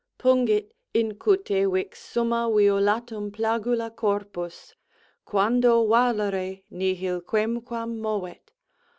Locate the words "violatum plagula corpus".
2.49-4.73